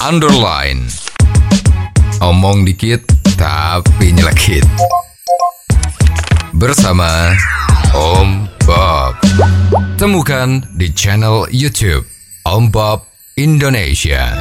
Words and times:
underline. 0.00 0.88
Omong 2.24 2.64
dikit 2.64 3.04
tapi 3.36 4.16
nyelekit. 4.16 4.64
Bersama 6.56 7.36
Om 7.92 8.48
Bob. 8.64 9.20
Temukan 10.00 10.64
di 10.76 10.88
channel 10.96 11.44
YouTube 11.52 12.08
Om 12.48 12.72
Bob 12.72 13.04
Indonesia. 13.36 14.40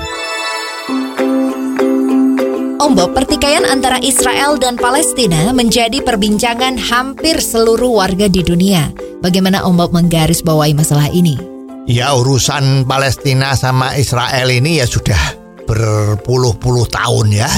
Om 2.80 2.92
Bob, 2.96 3.12
pertikaian 3.12 3.68
antara 3.68 4.00
Israel 4.00 4.56
dan 4.56 4.80
Palestina 4.80 5.52
menjadi 5.52 6.00
perbincangan 6.00 6.80
hampir 6.80 7.36
seluruh 7.44 8.00
warga 8.00 8.32
di 8.32 8.40
dunia. 8.48 8.96
Bagaimana 9.20 9.68
Om 9.68 9.76
Bob 9.76 9.92
menggarisbawahi 9.92 10.72
masalah 10.72 11.12
ini? 11.12 11.36
Ya 11.84 12.16
urusan 12.16 12.88
Palestina 12.88 13.58
sama 13.60 13.98
Israel 13.98 14.48
ini 14.54 14.80
ya 14.80 14.86
sudah 14.88 15.39
berpuluh-puluh 15.70 16.90
tahun 16.90 17.28
ya. 17.30 17.50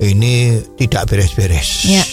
Ini 0.00 0.64
tidak 0.80 1.12
beres-beres. 1.12 1.84
Ya. 1.84 2.04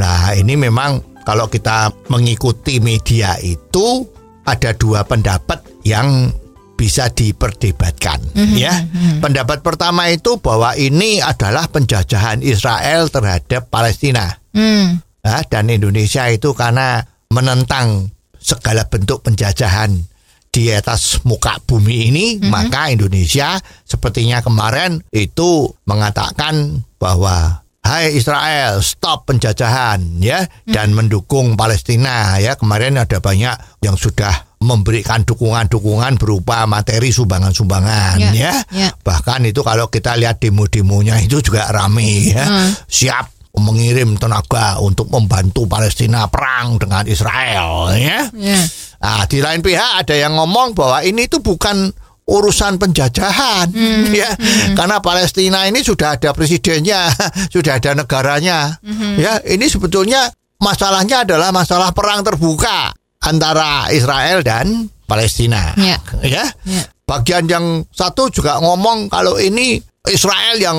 Nah 0.00 0.32
ini 0.32 0.56
memang 0.56 1.04
kalau 1.28 1.52
kita 1.52 1.92
mengikuti 2.08 2.80
media 2.80 3.36
itu 3.44 4.08
ada 4.48 4.72
dua 4.72 5.04
pendapat 5.04 5.60
yang 5.84 6.32
bisa 6.76 7.08
diperdebatkan 7.12 8.20
ya. 8.56 8.72
Pendapat 9.20 9.60
pertama 9.60 10.08
itu 10.08 10.40
bahwa 10.40 10.72
ini 10.76 11.20
adalah 11.20 11.68
penjajahan 11.68 12.40
Israel 12.40 13.12
terhadap 13.12 13.68
Palestina. 13.68 14.40
Hmm, 14.56 15.04
Ya, 15.26 15.42
dan 15.50 15.66
Indonesia 15.66 16.30
itu 16.30 16.54
karena 16.54 17.02
menentang 17.34 18.14
segala 18.38 18.86
bentuk 18.86 19.26
penjajahan 19.26 20.06
di 20.56 20.72
atas 20.72 21.20
muka 21.28 21.60
bumi 21.60 22.08
ini, 22.08 22.26
maka 22.48 22.88
Indonesia 22.88 23.60
sepertinya 23.84 24.40
kemarin 24.40 25.04
itu 25.12 25.68
mengatakan 25.84 26.80
bahwa 26.96 27.60
Hai 27.86 28.18
Israel, 28.18 28.82
stop 28.82 29.30
penjajahan 29.30 30.18
ya 30.18 30.42
dan 30.66 30.90
mendukung 30.90 31.54
Palestina 31.54 32.34
ya. 32.42 32.58
Kemarin 32.58 32.98
ada 32.98 33.22
banyak 33.22 33.54
yang 33.78 33.94
sudah 33.94 34.58
memberikan 34.58 35.22
dukungan-dukungan 35.22 36.18
berupa 36.18 36.66
materi 36.66 37.14
sumbangan-sumbangan 37.14 38.18
Ya, 38.18 38.34
ya. 38.34 38.54
ya. 38.74 38.90
Bahkan 38.90 39.46
itu 39.46 39.62
kalau 39.62 39.86
kita 39.86 40.18
lihat 40.18 40.42
demo-demonya 40.42 41.22
itu 41.22 41.38
juga 41.38 41.70
rame 41.70 42.34
ya. 42.34 42.74
Siap 42.90 43.35
mengirim 43.56 44.20
tenaga 44.20 44.76
untuk 44.84 45.08
membantu 45.08 45.64
Palestina 45.64 46.28
perang 46.28 46.76
dengan 46.76 47.08
Israel 47.08 47.92
ya. 47.96 48.28
ya. 48.36 48.60
Nah, 49.00 49.24
di 49.24 49.40
lain 49.40 49.64
pihak 49.64 50.04
ada 50.04 50.14
yang 50.16 50.36
ngomong 50.36 50.76
bahwa 50.76 51.00
ini 51.00 51.24
tuh 51.28 51.40
bukan 51.40 51.88
urusan 52.26 52.76
penjajahan 52.76 53.70
ya. 54.20 54.30
Karena 54.76 55.00
Palestina 55.00 55.64
ini 55.64 55.80
sudah 55.80 56.20
ada 56.20 56.36
presidennya, 56.36 57.08
sudah 57.54 57.80
ada 57.80 57.96
negaranya. 57.96 58.76
Ya, 59.16 59.40
ini 59.46 59.70
sebetulnya 59.70 60.28
masalahnya 60.60 61.24
adalah 61.24 61.54
masalah 61.54 61.94
perang 61.96 62.26
terbuka 62.26 62.92
antara 63.24 63.88
Israel 63.94 64.44
dan 64.44 64.90
Palestina. 65.06 65.72
Ya. 65.78 65.96
Ya. 66.20 66.44
Ya. 66.66 66.84
Bagian 67.06 67.46
yang 67.46 67.86
satu 67.94 68.26
juga 68.34 68.58
ngomong 68.58 69.06
kalau 69.06 69.38
ini 69.38 69.78
Israel 70.06 70.56
yang 70.58 70.78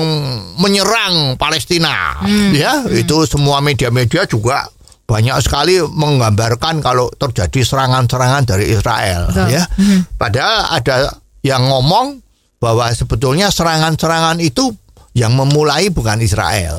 menyerang 0.56 1.36
Palestina. 1.36 2.16
Ya, 2.52 2.84
itu 2.88 3.28
semua 3.28 3.60
media-media 3.60 4.24
juga 4.24 4.68
banyak 5.08 5.40
sekali 5.40 5.80
menggambarkan 5.80 6.84
kalau 6.84 7.08
terjadi 7.16 7.64
serangan-serangan 7.64 8.44
dari 8.44 8.68
Israel 8.76 9.32
Betul. 9.32 9.56
ya. 9.56 9.64
Padahal 10.20 10.58
ada 10.76 10.96
yang 11.40 11.64
ngomong 11.64 12.20
bahwa 12.60 12.92
sebetulnya 12.92 13.48
serangan-serangan 13.48 14.36
itu 14.44 14.68
yang 15.16 15.32
memulai 15.32 15.88
bukan 15.88 16.20
Israel. 16.20 16.76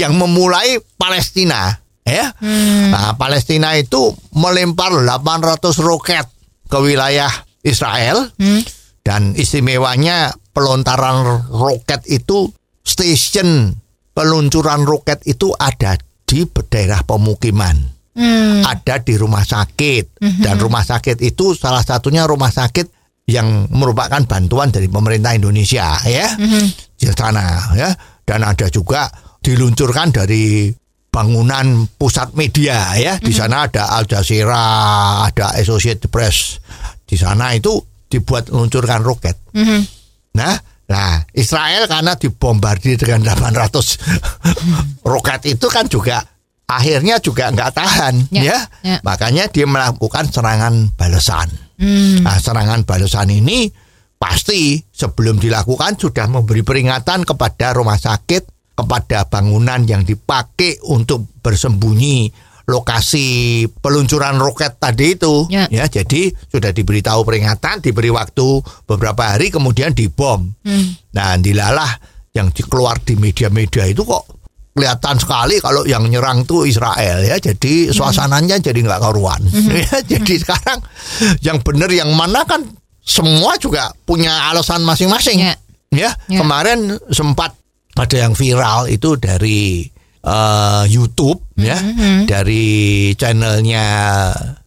yang 0.00 0.14
memulai 0.20 0.78
Palestina 1.00 1.72
ya. 2.04 2.30
Nah, 2.92 3.16
Palestina 3.16 3.72
itu 3.74 4.12
melempar 4.36 4.92
800 4.92 5.80
roket 5.80 6.28
ke 6.68 6.78
wilayah 6.78 7.32
Israel 7.64 8.28
dan 9.04 9.36
istimewanya 9.36 10.32
pelontaran 10.56 11.44
roket 11.52 12.02
itu 12.08 12.48
station 12.80 13.76
peluncuran 14.16 14.88
roket 14.88 15.20
itu 15.28 15.52
ada 15.54 16.00
di 16.24 16.48
daerah 16.72 17.04
pemukiman. 17.04 17.76
Ada 18.64 19.02
di 19.02 19.18
rumah 19.18 19.44
sakit. 19.44 20.22
Dan 20.40 20.56
rumah 20.56 20.86
sakit 20.86 21.20
itu 21.20 21.52
salah 21.52 21.82
satunya 21.84 22.24
rumah 22.24 22.48
sakit 22.48 22.88
yang 23.28 23.68
merupakan 23.74 24.22
bantuan 24.24 24.70
dari 24.70 24.86
pemerintah 24.88 25.34
Indonesia 25.36 25.98
ya. 26.06 26.32
Di 26.96 27.06
sana 27.10 27.74
ya. 27.76 27.90
Dan 28.24 28.40
ada 28.46 28.70
juga 28.72 29.10
diluncurkan 29.44 30.14
dari 30.14 30.72
bangunan 31.10 31.90
pusat 31.98 32.32
media 32.38 32.94
ya. 32.96 33.18
Di 33.18 33.34
sana 33.34 33.66
ada 33.68 33.98
Al 33.98 34.06
Jazeera 34.06 34.64
ada 35.26 35.58
Associated 35.58 36.08
Press. 36.08 36.62
Di 37.04 37.18
sana 37.18 37.52
itu 37.52 37.76
dibuat 38.14 38.46
meluncurkan 38.48 39.02
roket 39.02 39.34
Nah, 40.34 40.54
nah 40.84 41.22
Israel 41.30 41.86
karena 41.86 42.14
dibombardir 42.14 42.94
dengan 42.94 43.26
800 43.34 45.02
roket 45.02 45.40
itu 45.48 45.66
kan 45.70 45.86
juga 45.86 46.22
akhirnya 46.64 47.20
juga 47.20 47.50
nggak 47.50 47.70
tahan 47.70 48.14
Ya, 48.30 48.42
ya. 48.42 48.58
ya. 48.82 48.96
Makanya 49.02 49.46
dia 49.46 49.66
melakukan 49.66 50.26
serangan 50.26 50.90
balasan. 50.94 51.50
Nah, 52.22 52.38
serangan 52.38 52.82
balasan 52.82 53.30
ini 53.30 53.68
pasti 54.14 54.78
sebelum 54.88 55.36
dilakukan 55.36 55.98
sudah 55.98 56.24
memberi 56.26 56.62
peringatan 56.62 57.22
kepada 57.22 57.74
rumah 57.76 57.98
sakit, 57.98 58.74
kepada 58.74 59.28
bangunan 59.28 59.84
yang 59.84 60.02
dipakai 60.02 60.80
untuk 60.88 61.26
bersembunyi 61.42 62.30
lokasi 62.64 63.64
peluncuran 63.68 64.40
roket 64.40 64.80
tadi 64.80 65.16
itu. 65.16 65.48
Ya. 65.52 65.68
ya 65.68 65.84
jadi 65.88 66.32
sudah 66.48 66.72
diberitahu 66.72 67.24
peringatan 67.24 67.84
diberi 67.84 68.08
waktu 68.08 68.64
beberapa 68.88 69.36
hari 69.36 69.52
kemudian 69.52 69.92
dibom. 69.92 70.48
Nah 71.12 71.36
dilalah 71.36 71.92
yang 72.34 72.50
keluar 72.50 72.98
di 73.04 73.14
media-media 73.14 73.86
itu 73.86 74.02
kok 74.02 74.26
kelihatan 74.74 75.22
sekali 75.22 75.62
kalau 75.62 75.86
yang 75.86 76.02
nyerang 76.10 76.42
tuh 76.48 76.66
Israel 76.66 77.22
ya. 77.22 77.36
Jadi 77.38 77.92
suasananya 77.92 78.58
jadi 78.58 78.80
nggak 78.80 79.00
karuan. 79.00 79.40
Ya 79.84 80.00
jadi 80.02 80.34
sekarang 80.40 80.80
yang 81.44 81.60
benar 81.60 81.92
yang 81.92 82.10
mana 82.16 82.42
kan 82.48 82.64
semua 83.04 83.60
juga 83.60 83.92
punya 84.08 84.50
alasan 84.50 84.82
masing-masing. 84.82 85.38
Ya. 85.38 85.54
ya 85.92 86.10
Ya. 86.26 86.40
kemarin 86.42 86.96
sempat 87.12 87.54
ada 87.94 88.16
yang 88.18 88.34
viral 88.34 88.90
itu 88.90 89.14
dari 89.14 89.86
eh, 90.24 90.82
YouTube 90.88 91.52
ya 91.60 91.76
dari 92.24 93.12
channelnya 93.14 93.84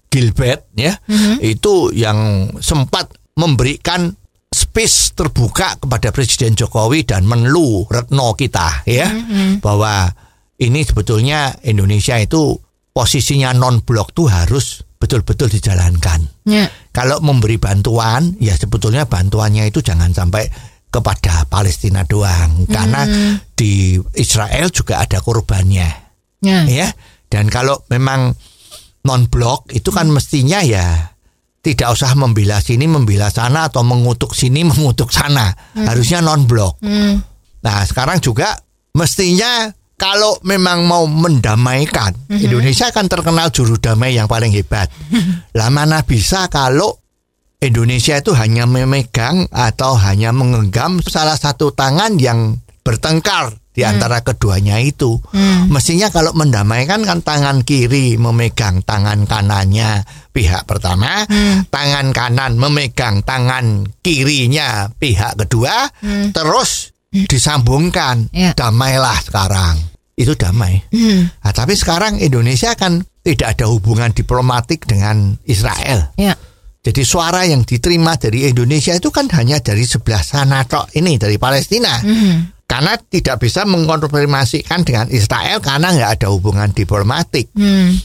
Gilbert 0.07 0.71
ya 0.77 0.95
itu 1.43 1.91
yang 1.91 2.49
sempat 2.61 3.11
memberikan 3.37 4.13
space 4.47 5.13
terbuka 5.13 5.75
kepada 5.77 6.09
Presiden 6.15 6.55
Jokowi 6.55 7.03
dan 7.03 7.27
Menlu 7.27 7.85
Retno 7.89 8.33
kita 8.33 8.87
ya 8.87 9.11
bahwa 9.59 10.07
ini 10.57 10.81
sebetulnya 10.81 11.53
Indonesia 11.65 12.17
itu 12.17 12.57
posisinya 12.97 13.53
non 13.53 13.85
blok 13.85 14.09
tuh 14.17 14.25
harus 14.25 14.81
betul-betul 14.97 15.53
dijalankan. 15.53 16.25
Ya. 16.49 16.65
Kalau 16.89 17.21
memberi 17.21 17.61
bantuan, 17.61 18.33
ya 18.41 18.57
sebetulnya 18.57 19.05
bantuannya 19.05 19.69
itu 19.69 19.85
jangan 19.85 20.09
sampai 20.09 20.49
kepada 20.89 21.45
Palestina 21.45 22.01
doang, 22.09 22.65
karena 22.65 23.05
di 23.57 23.97
Israel 24.13 24.69
juga 24.69 25.01
ada 25.01 25.17
korbannya, 25.17 25.89
Ya. 26.45 26.61
ya. 26.69 26.93
Dan 27.25 27.49
kalau 27.49 27.81
memang 27.89 28.37
non 29.03 29.25
blok 29.27 29.73
itu 29.73 29.89
kan 29.89 30.07
mestinya 30.13 30.61
ya 30.61 31.17
tidak 31.65 31.91
usah 31.91 32.13
membela 32.13 32.61
sini, 32.61 32.85
membela 32.85 33.27
sana 33.33 33.67
atau 33.67 33.81
mengutuk 33.81 34.37
sini, 34.37 34.61
mengutuk 34.69 35.09
sana. 35.09 35.51
Harusnya 35.73 36.21
non 36.21 36.45
blok. 36.45 36.79
Hmm. 36.85 37.19
Nah, 37.65 37.83
sekarang 37.83 38.21
juga 38.21 38.55
mestinya 38.95 39.67
kalau 39.97 40.37
memang 40.45 40.85
mau 40.85 41.09
mendamaikan, 41.09 42.29
Indonesia 42.29 42.93
kan 42.93 43.09
terkenal 43.09 43.49
juru 43.49 43.81
damai 43.81 44.13
yang 44.13 44.29
paling 44.29 44.53
hebat. 44.53 44.87
Lah 45.57 45.73
mana 45.73 46.05
bisa 46.05 46.45
kalau 46.53 46.93
Indonesia 47.57 48.21
itu 48.21 48.37
hanya 48.37 48.69
memegang 48.69 49.49
atau 49.49 49.97
hanya 49.97 50.29
menggenggam 50.29 51.01
salah 51.01 51.33
satu 51.33 51.73
tangan 51.73 52.21
yang 52.21 52.61
bertengkar 52.87 53.51
di 53.75 53.83
antara 53.83 54.23
keduanya 54.23 54.79
itu. 54.79 55.19
Mestinya 55.67 56.07
kalau 56.07 56.31
mendamaikan 56.31 57.03
kan 57.03 57.19
tangan 57.19 57.67
kiri 57.67 58.15
memegang 58.15 58.79
tangan 58.87 59.27
kanannya 59.27 60.07
pihak 60.31 60.63
pertama, 60.63 61.27
tangan 61.67 62.15
kanan 62.15 62.55
memegang 62.55 63.27
tangan 63.27 63.83
kirinya 63.99 64.87
pihak 64.95 65.35
kedua, 65.35 65.91
terus 66.31 66.95
disambungkan. 67.11 68.31
Ya. 68.31 68.55
Damailah 68.55 69.19
sekarang. 69.19 69.75
Itu 70.17 70.33
damai. 70.33 70.81
Nah, 71.45 71.53
tapi 71.53 71.77
sekarang 71.77 72.17
Indonesia 72.17 72.73
kan 72.73 73.05
tidak 73.21 73.59
ada 73.59 73.69
hubungan 73.69 74.09
diplomatik 74.15 74.87
dengan 74.87 75.35
Israel 75.43 76.15
Ya. 76.15 76.33
Jadi 76.87 77.03
suara 77.03 77.43
yang 77.43 77.67
diterima 77.67 78.15
dari 78.15 78.47
Indonesia 78.47 78.95
itu 78.95 79.11
kan 79.11 79.27
hanya 79.35 79.59
dari 79.59 79.83
sebelah 79.83 80.23
sana 80.23 80.63
tok 80.63 80.95
ini 80.95 81.19
dari 81.19 81.35
Palestina. 81.35 81.99
Karena 82.67 82.99
tidak 82.99 83.39
bisa 83.39 83.63
mengkonfirmasikan 83.63 84.83
dengan 84.83 85.07
Israel 85.07 85.63
karena 85.63 85.95
nggak 85.95 86.11
ada 86.19 86.27
hubungan 86.27 86.67
diplomatik. 86.75 87.47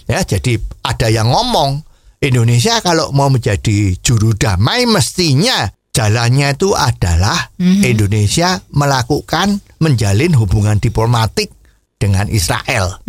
Ya, 0.07 0.23
jadi 0.23 0.57
ada 0.87 1.11
yang 1.11 1.35
ngomong 1.35 1.83
Indonesia 2.23 2.79
kalau 2.79 3.11
mau 3.11 3.27
menjadi 3.27 3.99
juru 3.99 4.31
damai 4.39 4.87
mestinya 4.87 5.67
jalannya 5.91 6.55
itu 6.55 6.73
adalah 6.73 7.51
Indonesia 7.83 8.63
melakukan 8.71 9.59
menjalin 9.83 10.31
hubungan 10.39 10.79
diplomatik 10.79 11.51
dengan 11.99 12.31
Israel. 12.31 13.03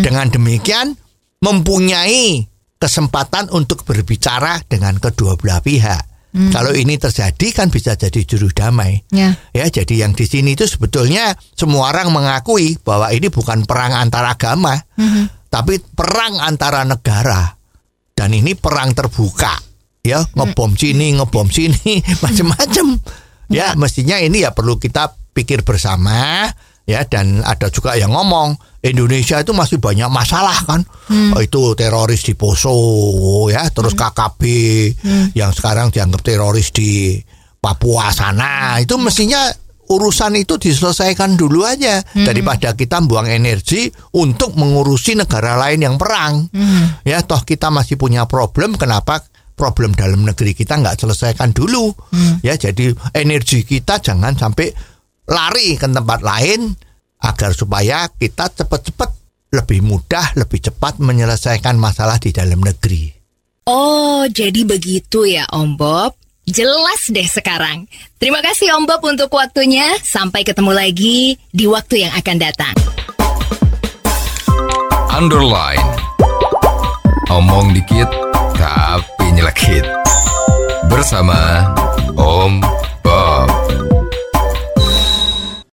Dengan 0.00 0.32
demikian 0.32 0.96
mempunyai 1.44 2.48
kesempatan 2.80 3.52
untuk 3.52 3.84
berbicara 3.84 4.64
dengan 4.64 4.96
kedua 4.96 5.36
belah 5.36 5.60
pihak. 5.60 6.13
Kalau 6.34 6.74
ini 6.74 6.98
terjadi 6.98 7.54
kan 7.54 7.70
bisa 7.70 7.94
jadi 7.94 8.26
juru 8.26 8.50
damai. 8.50 9.06
Ya. 9.14 9.38
Ya, 9.54 9.70
jadi 9.70 10.02
yang 10.02 10.18
di 10.18 10.26
sini 10.26 10.58
itu 10.58 10.66
sebetulnya 10.66 11.38
semua 11.54 11.94
orang 11.94 12.10
mengakui 12.10 12.74
bahwa 12.82 13.14
ini 13.14 13.30
bukan 13.30 13.62
perang 13.62 13.94
antara 13.94 14.34
agama, 14.34 14.74
tapi 15.46 15.78
perang 15.78 16.42
antara 16.42 16.82
negara. 16.82 17.54
Dan 18.14 18.34
ini 18.34 18.58
perang 18.58 18.90
terbuka. 18.98 19.62
Ya, 20.02 20.26
ngebom 20.34 20.74
sini, 20.74 21.14
ngebom 21.14 21.46
sini, 21.54 22.02
macam-macam. 22.26 22.98
Ya, 23.46 23.78
mestinya 23.78 24.18
ini 24.18 24.42
ya 24.42 24.50
perlu 24.50 24.82
kita 24.82 25.14
pikir 25.34 25.62
bersama 25.62 26.50
ya 26.84 27.04
dan 27.08 27.40
ada 27.40 27.72
juga 27.72 27.96
yang 27.96 28.12
ngomong 28.12 28.56
Indonesia 28.84 29.40
itu 29.40 29.56
masih 29.56 29.80
banyak 29.80 30.08
masalah 30.12 30.60
kan? 30.68 30.84
Oh, 31.32 31.40
itu 31.40 31.72
teroris 31.72 32.20
di 32.20 32.36
Poso 32.36 32.76
ya 33.48 33.64
terus 33.72 33.96
KKB 33.96 34.42
yang 35.32 35.50
sekarang 35.56 35.88
dianggap 35.88 36.20
teroris 36.20 36.68
di 36.68 37.16
Papua 37.56 38.12
sana. 38.12 38.76
Itu 38.76 39.00
mestinya 39.00 39.48
urusan 39.84 40.36
itu 40.36 40.56
diselesaikan 40.60 41.36
dulu 41.36 41.64
aja 41.64 42.04
daripada 42.12 42.76
kita 42.76 43.00
buang 43.04 43.28
energi 43.28 43.88
untuk 44.16 44.52
mengurusi 44.56 45.16
negara 45.16 45.56
lain 45.56 45.80
yang 45.80 45.96
perang. 45.96 46.44
Ya 47.08 47.24
toh 47.24 47.40
kita 47.40 47.72
masih 47.72 47.96
punya 47.96 48.28
problem 48.28 48.76
kenapa 48.76 49.24
problem 49.56 49.96
dalam 49.96 50.28
negeri 50.28 50.52
kita 50.52 50.76
nggak 50.76 51.00
selesaikan 51.00 51.56
dulu? 51.56 51.88
Ya 52.44 52.60
jadi 52.60 52.92
energi 53.16 53.64
kita 53.64 53.96
jangan 54.04 54.36
sampai 54.36 54.76
lari 55.28 55.76
ke 55.80 55.86
tempat 55.88 56.20
lain 56.20 56.74
agar 57.24 57.50
supaya 57.56 58.08
kita 58.12 58.52
cepat-cepat 58.52 59.10
lebih 59.54 59.80
mudah, 59.86 60.34
lebih 60.36 60.60
cepat 60.60 60.98
menyelesaikan 60.98 61.78
masalah 61.78 62.18
di 62.18 62.34
dalam 62.34 62.60
negeri. 62.60 63.14
Oh, 63.64 64.28
jadi 64.28 64.66
begitu 64.66 65.24
ya 65.24 65.48
Om 65.48 65.80
Bob. 65.80 66.12
Jelas 66.44 67.08
deh 67.08 67.24
sekarang. 67.24 67.88
Terima 68.20 68.44
kasih 68.44 68.76
Om 68.76 68.84
Bob 68.84 69.00
untuk 69.08 69.32
waktunya. 69.32 69.96
Sampai 70.04 70.44
ketemu 70.44 70.76
lagi 70.76 71.40
di 71.48 71.64
waktu 71.64 72.04
yang 72.04 72.12
akan 72.12 72.36
datang. 72.36 72.76
Underline. 75.08 75.80
Omong 77.32 77.72
dikit 77.72 78.10
tapi 78.60 79.32
nyelekit. 79.32 79.88
Bersama 80.92 81.64
Om 82.12 82.60